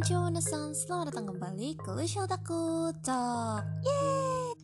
[0.00, 3.68] minasan, selamat datang kembali ke Lucio Otaku Talk.
[3.84, 4.56] Yeay!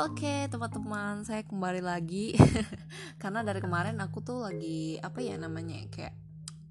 [0.00, 2.32] Oke teman-teman, saya kembali lagi.
[3.20, 6.16] Karena dari kemarin aku tuh lagi, apa ya namanya, kayak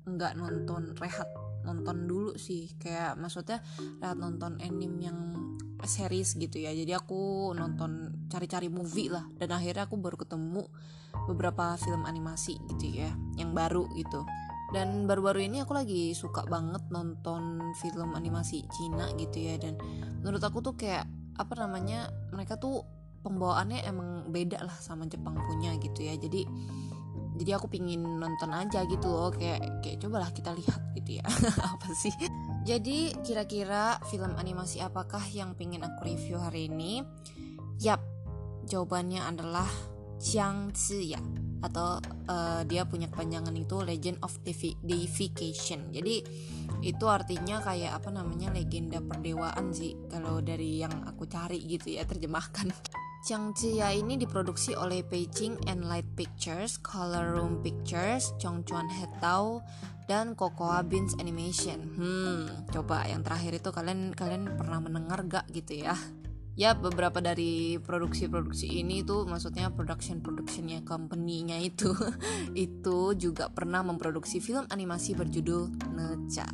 [0.10, 1.30] nggak nonton, rehat
[1.62, 2.74] nonton dulu sih.
[2.82, 3.62] Kayak maksudnya
[4.02, 5.20] rehat nonton anime yang
[5.86, 6.74] series gitu ya.
[6.74, 9.30] Jadi aku nonton cari-cari movie lah.
[9.38, 10.66] Dan akhirnya aku baru ketemu
[11.30, 14.26] beberapa film animasi gitu ya Yang baru gitu
[14.72, 19.60] dan baru-baru ini aku lagi suka banget nonton film animasi Cina gitu ya.
[19.60, 19.76] Dan
[20.24, 21.04] menurut aku tuh kayak
[21.36, 22.88] apa namanya mereka tuh
[23.22, 26.16] pembawaannya emang beda lah sama Jepang punya gitu ya.
[26.16, 26.48] Jadi
[27.36, 29.36] jadi aku pingin nonton aja gitu loh.
[29.36, 31.26] Kayak kayak cobalah kita lihat gitu ya.
[31.76, 32.16] Apa sih?
[32.64, 37.04] Jadi kira-kira film animasi apakah yang pingin aku review hari ini?
[37.84, 38.00] Yap
[38.72, 39.68] jawabannya adalah
[40.22, 40.70] Jiang
[41.02, 44.34] ya atau uh, dia punya kepanjangan itu Legend of
[44.82, 45.94] Deification.
[45.94, 46.16] Jadi
[46.82, 52.04] itu artinya kayak apa namanya legenda perdewaan sih kalau dari yang aku cari gitu ya
[52.06, 52.74] terjemahkan.
[53.22, 59.62] Changzhiya ini diproduksi oleh Beijing and Light Pictures, Color Room Pictures, Chongchuan Hetao,
[60.10, 61.86] dan Cocoa Beans Animation.
[62.02, 65.94] Hmm, coba yang terakhir itu kalian kalian pernah mendengar gak gitu ya?
[66.62, 71.90] Ya beberapa dari produksi-produksi ini tuh maksudnya production productionnya company-nya itu
[72.54, 76.46] itu juga pernah memproduksi film animasi berjudul Necha.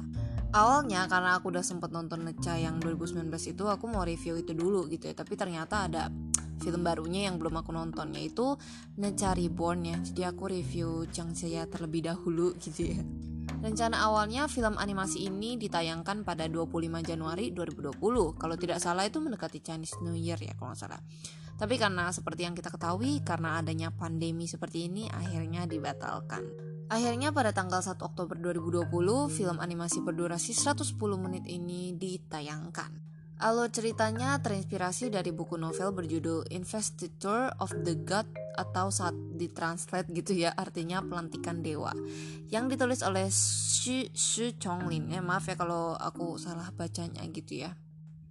[0.55, 4.88] Awalnya karena aku udah sempet nonton Necha yang 2019 itu aku mau review itu dulu
[4.88, 5.16] gitu ya.
[5.19, 6.08] Tapi ternyata ada
[6.64, 8.55] film barunya yang belum aku nonton yaitu
[8.95, 9.99] Necha Reborn ya.
[9.99, 13.27] Jadi aku review Chang Saya terlebih dahulu gitu ya
[13.57, 18.37] Rencana awalnya film animasi ini ditayangkan pada 25 Januari 2020.
[18.37, 21.01] Kalau tidak salah itu mendekati Chinese New Year ya kalau nggak salah.
[21.57, 26.45] Tapi karena seperti yang kita ketahui karena adanya pandemi seperti ini akhirnya dibatalkan.
[26.87, 28.87] Akhirnya pada tanggal 1 Oktober 2020
[29.33, 33.06] film animasi berdurasi 110 menit ini ditayangkan.
[33.37, 38.25] Alur ceritanya terinspirasi dari buku novel berjudul Investiture of the God
[38.58, 41.93] atau saat ditranslate gitu ya artinya pelantikan dewa
[42.49, 45.14] yang ditulis oleh Xu, Xu Chonglin.
[45.14, 47.77] Ya maaf ya kalau aku salah bacanya gitu ya.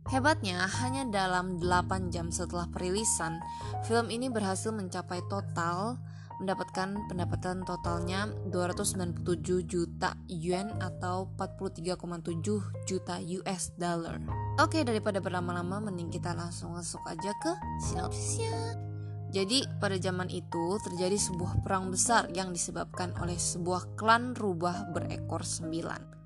[0.07, 3.43] Hebatnya, hanya dalam 8 jam setelah perilisan,
[3.87, 5.99] film ini berhasil mencapai total
[6.41, 9.23] mendapatkan pendapatan totalnya 297
[9.65, 14.21] juta yuan atau 43,7 juta US dollar.
[14.61, 17.53] Oke, daripada berlama-lama mending kita langsung masuk aja ke
[17.89, 18.77] sinopsisnya.
[19.35, 25.45] Jadi pada zaman itu terjadi sebuah perang besar yang disebabkan oleh sebuah klan rubah berekor
[25.45, 26.17] sembilan.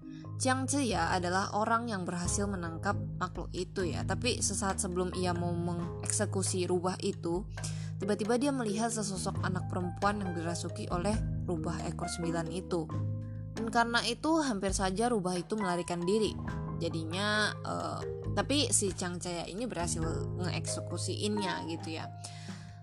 [0.41, 5.53] Jiang Zhiya adalah orang yang berhasil menangkap makhluk itu ya, tapi sesaat sebelum ia mau
[5.53, 7.44] mengeksekusi rubah itu,
[8.00, 11.12] Tiba-tiba dia melihat sesosok anak perempuan yang dirasuki oleh
[11.44, 12.88] rubah ekor sembilan itu.
[13.52, 16.32] Dan karena itu hampir saja rubah itu melarikan diri.
[16.80, 18.00] Jadinya, uh,
[18.32, 20.00] tapi si Chang Chaya ini berhasil
[20.40, 22.08] ngeeksekusiinnya gitu ya.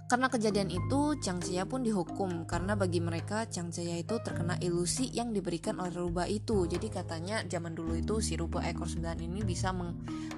[0.07, 5.12] Karena kejadian itu, Chang Chaya pun dihukum karena bagi mereka Chang Chaya itu terkena ilusi
[5.12, 6.63] yang diberikan oleh rubah itu.
[6.63, 9.75] Jadi katanya zaman dulu itu si rubah ekor sembilan ini bisa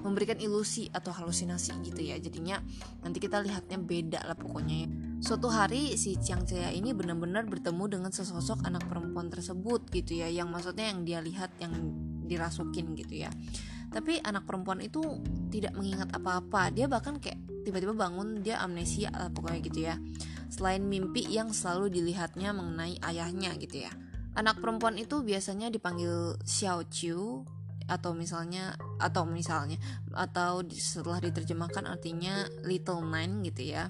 [0.02, 2.18] memberikan ilusi atau halusinasi gitu ya.
[2.18, 2.58] Jadinya
[3.06, 4.90] nanti kita lihatnya beda lah pokoknya.
[5.22, 10.34] Suatu hari si Chang Chaya ini benar-benar bertemu dengan sesosok anak perempuan tersebut gitu ya,
[10.34, 11.78] yang maksudnya yang dia lihat yang
[12.26, 13.30] dirasukin gitu ya
[13.90, 15.02] tapi anak perempuan itu
[15.50, 16.70] tidak mengingat apa-apa.
[16.70, 19.96] Dia bahkan kayak tiba-tiba bangun dia amnesia lah pokoknya gitu ya.
[20.50, 23.92] Selain mimpi yang selalu dilihatnya mengenai ayahnya gitu ya.
[24.38, 27.44] Anak perempuan itu biasanya dipanggil Xiao Chiu
[27.90, 29.82] atau misalnya atau misalnya
[30.14, 33.90] atau setelah diterjemahkan artinya Little Nine gitu ya.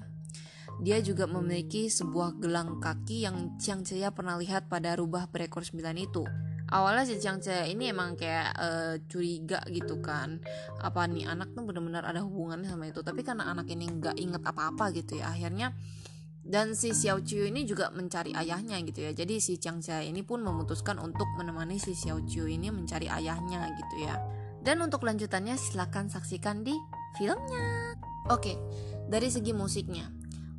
[0.80, 5.96] Dia juga memiliki sebuah gelang kaki yang Chiang Chia pernah lihat pada rubah berekor sembilan
[6.00, 6.24] itu
[6.70, 10.40] awalnya si Chang Che ini emang kayak uh, curiga gitu kan.
[10.80, 13.02] Apa nih anak tuh benar-benar ada hubungannya sama itu.
[13.02, 15.74] Tapi karena anak ini nggak inget apa-apa gitu ya akhirnya
[16.40, 19.12] dan si Xiao Chiu ini juga mencari ayahnya gitu ya.
[19.12, 23.68] Jadi si Chang Che ini pun memutuskan untuk menemani si Xiao Chiu ini mencari ayahnya
[23.76, 24.16] gitu ya.
[24.60, 26.72] Dan untuk lanjutannya silahkan saksikan di
[27.20, 27.96] filmnya.
[28.28, 28.56] Oke
[29.10, 30.06] dari segi musiknya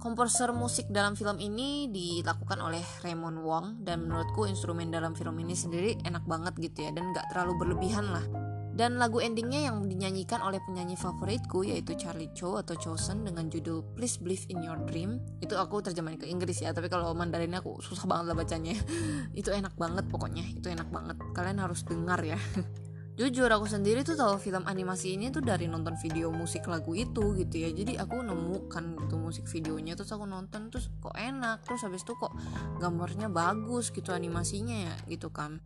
[0.02, 5.54] Komposer musik dalam film ini dilakukan oleh Raymond Wong dan menurutku instrumen dalam film ini
[5.54, 8.26] sendiri enak banget gitu ya dan gak terlalu berlebihan lah.
[8.74, 13.86] Dan lagu endingnya yang dinyanyikan oleh penyanyi favoritku yaitu Charlie Cho atau Chosen dengan judul
[13.94, 15.22] Please Believe in Your Dream.
[15.38, 18.74] Itu aku terjemahin ke Inggris ya tapi kalau Mandarinnya aku susah banget lah bacanya.
[19.38, 21.22] Itu enak banget pokoknya itu enak banget.
[21.38, 22.42] Kalian harus dengar ya
[23.22, 27.38] jujur aku sendiri tuh tahu film animasi ini tuh dari nonton video musik lagu itu
[27.38, 27.70] gitu ya.
[27.70, 32.18] Jadi aku nemukan itu musik videonya terus aku nonton terus kok enak terus habis itu
[32.18, 32.34] kok
[32.82, 35.62] gambarnya bagus gitu animasinya ya gitu kan.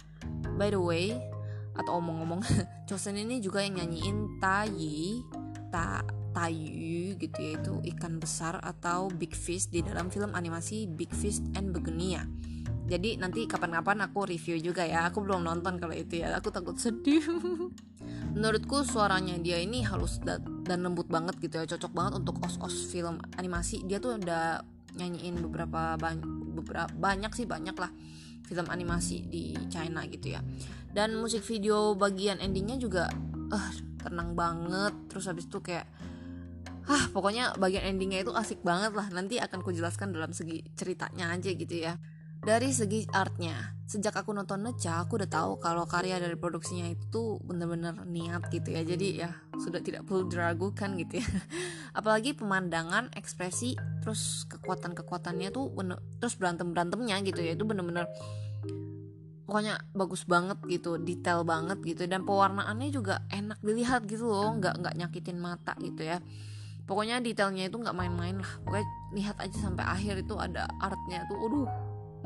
[0.59, 1.15] By the way
[1.79, 2.43] atau omong-omong
[2.91, 5.23] Chosen ini juga yang nyanyiin Tayi
[5.71, 6.03] Ta
[6.35, 7.55] Tayu gitu ya.
[7.63, 12.27] Itu ikan besar atau Big Fish di dalam film animasi Big Fish and Begonia
[12.85, 15.09] jadi nanti kapan-kapan aku review juga ya.
[15.09, 16.37] Aku belum nonton kalau itu ya.
[16.37, 17.25] Aku takut sedih.
[18.37, 21.65] Menurutku suaranya dia ini halus dan lembut banget gitu ya.
[21.65, 23.81] Cocok banget untuk os-os film animasi.
[23.89, 24.61] Dia tuh udah
[24.95, 27.91] nyanyiin beberapa banyak beberapa banyak sih banyak lah
[28.45, 30.45] film animasi di China gitu ya.
[30.93, 33.09] Dan musik video bagian endingnya juga
[33.49, 34.93] uh, tenang banget.
[35.09, 35.89] Terus habis itu kayak
[36.85, 39.09] ah pokoknya bagian endingnya itu asik banget lah.
[39.09, 41.97] Nanti akan kujelaskan dalam segi ceritanya aja gitu ya
[42.45, 47.41] dari segi artnya sejak aku nonton Neca aku udah tahu kalau karya dari produksinya itu
[47.41, 48.85] bener-bener niat gitu ya.
[48.85, 51.27] Jadi ya sudah tidak perlu diragukan gitu ya.
[51.99, 53.73] Apalagi pemandangan ekspresi
[54.05, 57.57] terus kekuatan kekuatannya tuh bener, terus berantem berantemnya gitu ya.
[57.57, 58.09] Itu bener-bener
[59.45, 62.09] pokoknya bagus banget gitu detail banget gitu.
[62.09, 66.21] Dan pewarnaannya juga enak dilihat gitu loh nggak nggak nyakitin mata gitu ya.
[66.85, 68.51] Pokoknya detailnya itu nggak main-main lah.
[68.65, 71.69] Pokoknya lihat aja sampai akhir itu ada artnya tuh aduh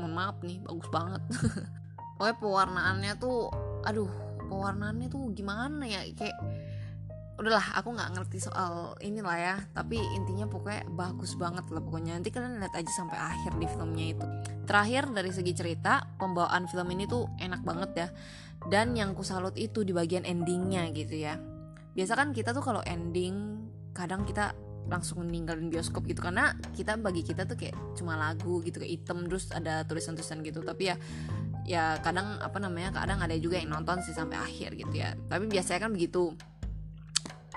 [0.00, 1.22] mohon maaf nih bagus banget.
[2.16, 3.52] Pokoknya pewarnaannya tuh
[3.84, 4.10] aduh
[4.48, 6.04] pewarnaannya tuh gimana ya?
[6.16, 6.36] Kayak
[7.40, 9.56] udahlah aku nggak ngerti soal inilah ya.
[9.72, 12.20] Tapi intinya pokoknya bagus banget lah pokoknya.
[12.20, 14.26] Nanti kalian lihat aja sampai akhir di filmnya itu.
[14.68, 18.08] Terakhir dari segi cerita pembawaan film ini tuh enak banget ya.
[18.68, 21.40] Dan yang ku salut itu di bagian endingnya gitu ya.
[21.96, 23.64] Biasa kan kita tuh kalau ending
[23.96, 24.52] kadang kita
[24.90, 26.20] langsung ninggalin bioskop gitu.
[26.20, 30.60] Karena kita bagi kita tuh kayak cuma lagu gitu kayak item terus ada tulisan-tulisan gitu.
[30.66, 30.96] Tapi ya
[31.64, 35.14] ya kadang apa namanya kadang ada juga yang nonton sih sampai akhir gitu ya.
[35.30, 36.34] Tapi biasanya kan begitu.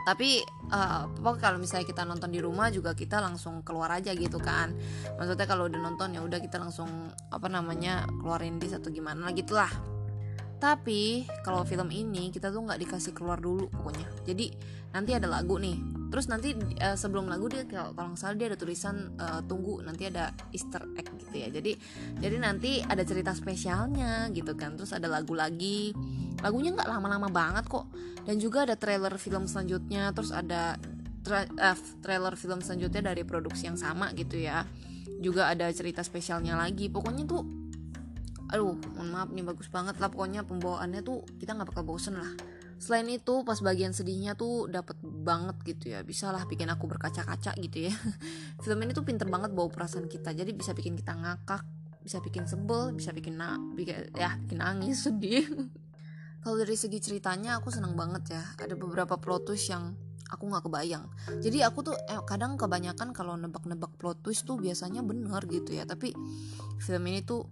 [0.03, 1.07] Tapi uh,
[1.39, 4.75] kalau misalnya kita nonton di rumah juga kita langsung keluar aja gitu kan.
[5.15, 6.87] Maksudnya kalau udah nonton ya udah kita langsung
[7.31, 9.71] apa namanya keluarin di satu gimana gitulah.
[10.59, 14.07] Tapi kalau film ini kita tuh nggak dikasih keluar dulu pokoknya.
[14.27, 14.45] Jadi
[14.91, 18.57] nanti ada lagu nih terus nanti uh, sebelum lagu dia kalau nggak salah dia ada
[18.61, 21.49] tulisan uh, tunggu nanti ada Easter egg gitu ya.
[21.49, 21.73] Jadi
[22.21, 24.77] jadi nanti ada cerita spesialnya gitu kan.
[24.77, 25.89] Terus ada lagu lagi.
[26.45, 27.89] Lagunya nggak lama-lama banget kok.
[28.29, 30.13] Dan juga ada trailer film selanjutnya.
[30.13, 30.77] Terus ada
[31.25, 34.69] tra uh, trailer film selanjutnya dari produksi yang sama gitu ya.
[35.17, 36.93] Juga ada cerita spesialnya lagi.
[36.93, 37.41] Pokoknya tuh
[38.53, 40.13] aduh mohon maaf nih bagus banget lah.
[40.13, 42.29] Pokoknya pembawaannya tuh kita nggak bakal bosen lah.
[42.83, 46.03] Selain itu pas bagian sedihnya tuh dapet banget gitu ya.
[46.03, 47.93] Bisa lah bikin aku berkaca-kaca gitu ya.
[48.63, 50.35] Film ini tuh pinter banget bawa perasaan kita.
[50.35, 51.63] Jadi bisa bikin kita ngakak
[52.03, 55.47] bisa bikin sebel bisa bikin na bikin, ya bikin nangis sedih.
[56.43, 58.43] Kalau dari segi ceritanya aku senang banget ya.
[58.59, 59.95] Ada beberapa plot twist yang
[60.27, 61.07] aku nggak kebayang.
[61.39, 65.87] Jadi aku tuh eh, kadang kebanyakan kalau nebak-nebak plot twist tuh biasanya bener gitu ya.
[65.87, 66.11] Tapi
[66.83, 67.47] film ini tuh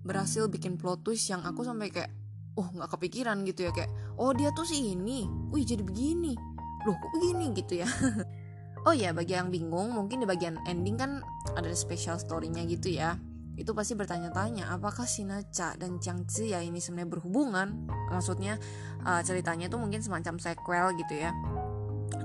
[0.00, 2.08] berhasil bikin plot twist yang aku sampai kayak
[2.56, 3.70] oh nggak kepikiran gitu ya.
[3.76, 5.28] Kayak oh dia tuh sih ini.
[5.52, 6.55] Wih jadi begini
[6.86, 7.50] loh kok begini?
[7.52, 7.90] Gitu ya.
[8.86, 11.18] Oh ya bagi yang bingung mungkin di bagian ending kan
[11.58, 13.18] ada special story-nya gitu ya.
[13.58, 17.90] Itu pasti bertanya-tanya apakah Sinacha dan Chang Zi ya ini sebenarnya berhubungan?
[18.14, 18.62] Maksudnya
[19.02, 21.34] uh, ceritanya itu mungkin semacam sequel gitu ya.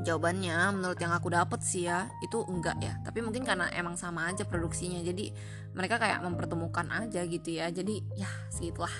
[0.06, 2.94] Jawabannya menurut yang aku dapet sih ya itu enggak ya.
[3.02, 5.34] Tapi mungkin karena emang sama aja produksinya jadi
[5.74, 7.74] mereka kayak mempertemukan aja gitu ya.
[7.74, 8.94] Jadi ya segitulah.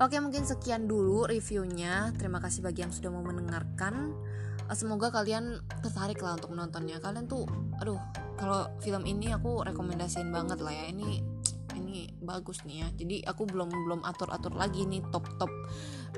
[0.00, 2.08] Oke mungkin sekian dulu reviewnya.
[2.16, 4.16] Terima kasih bagi yang sudah mau mendengarkan
[4.74, 6.98] semoga kalian tertarik lah untuk menontonnya.
[6.98, 7.48] Kalian tuh
[7.78, 7.98] aduh
[8.38, 10.90] kalau film ini aku rekomendasiin banget lah ya.
[10.90, 11.08] Ini
[11.76, 12.88] ini bagus nih ya.
[12.96, 15.52] Jadi aku belum belum atur atur lagi nih top top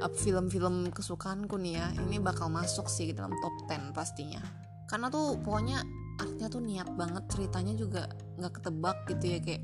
[0.02, 1.86] uh, film-film kesukaanku nih ya.
[2.04, 4.42] Ini bakal masuk sih dalam top 10 pastinya.
[4.90, 5.82] Karena tuh pokoknya
[6.20, 8.06] artinya tuh niat banget ceritanya juga
[8.38, 9.38] nggak ketebak gitu ya.
[9.42, 9.62] Kayak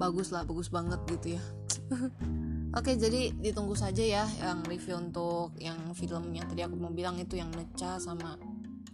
[0.00, 1.42] bagus lah bagus banget gitu ya
[2.70, 7.18] Oke jadi ditunggu saja ya yang review untuk yang film yang tadi aku mau bilang
[7.18, 8.38] itu yang Neca sama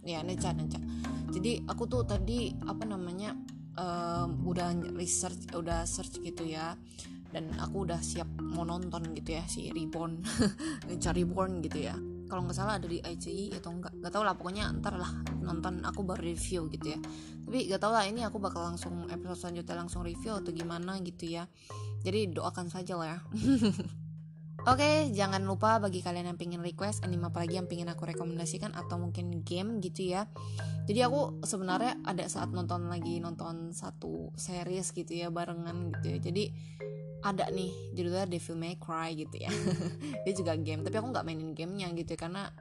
[0.01, 0.81] ya Neca Neca.
[1.29, 3.37] Jadi aku tuh tadi apa namanya
[3.77, 6.73] um, udah research udah search gitu ya.
[7.27, 10.25] Dan aku udah siap mau nonton gitu ya si Reborn.
[11.03, 14.35] Cari Reborn gitu ya kalau nggak salah ada di ICI atau enggak nggak tau lah
[14.35, 16.99] pokoknya ntar lah nonton aku baru review gitu ya.
[17.47, 21.25] Tapi nggak tau lah ini aku bakal langsung episode selanjutnya langsung review atau gimana gitu
[21.25, 21.47] ya.
[22.03, 23.19] Jadi doakan saja lah ya
[24.67, 28.75] Oke, jangan lupa bagi kalian yang pengen request anime apa lagi yang pengen aku rekomendasikan
[28.75, 30.27] atau mungkin game gitu ya.
[30.83, 36.17] Jadi aku sebenarnya ada saat nonton lagi nonton satu series gitu ya barengan gitu ya.
[36.19, 36.43] Jadi
[37.23, 39.47] ada nih judulnya Devil May Cry gitu ya.
[40.27, 42.51] Dia juga game, tapi aku nggak mainin gamenya gitu ya karena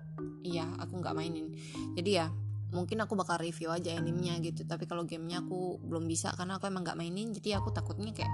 [0.47, 1.59] iya aku nggak mainin.
[1.99, 2.31] Jadi ya
[2.71, 4.63] mungkin aku bakal review aja animenya gitu.
[4.63, 7.35] Tapi kalau gamenya aku belum bisa karena aku emang nggak mainin.
[7.35, 8.31] Jadi aku takutnya kayak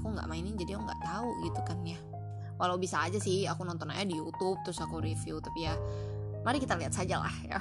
[0.00, 1.98] aku nggak mainin jadi aku nggak tahu gitu kan ya
[2.60, 5.74] walau bisa aja sih aku nonton aja di YouTube terus aku review tapi ya
[6.44, 7.60] mari kita lihat saja lah ya.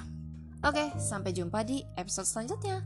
[0.59, 2.83] Oke sampai jumpa di episode selanjutnya